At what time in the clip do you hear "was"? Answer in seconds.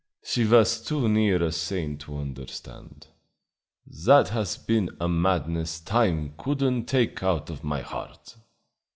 0.45-0.83